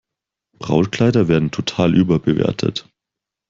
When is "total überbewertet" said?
1.51-2.89